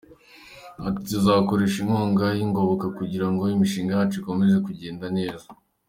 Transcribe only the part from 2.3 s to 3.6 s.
y’ingoboka kugira ngo